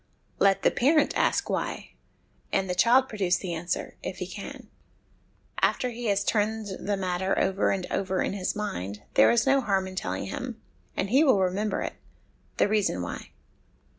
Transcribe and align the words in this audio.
Let 0.39 0.63
the 0.63 0.71
parent 0.71 1.13
ask 1.15 1.47
'Why?' 1.47 1.91
and 2.51 2.67
the 2.67 2.73
child 2.73 3.07
produce 3.07 3.37
the 3.37 3.53
answer, 3.53 3.97
if 4.01 4.17
he 4.17 4.25
can. 4.25 4.67
After 5.61 5.91
he 5.91 6.05
has 6.07 6.23
turned 6.23 6.69
the 6.87 6.97
matter 6.97 7.37
over 7.37 7.69
and 7.69 7.85
over 7.91 8.19
in 8.23 8.33
his 8.33 8.55
mind, 8.55 9.03
there 9.13 9.29
is 9.29 9.45
no 9.45 9.61
harm 9.61 9.85
in 9.87 9.93
telling 9.95 10.25
him 10.25 10.59
and 10.97 11.11
he 11.11 11.23
will 11.23 11.39
remember 11.39 11.83
it 11.83 11.93
the 12.57 12.67
reason 12.67 13.03
why. 13.03 13.29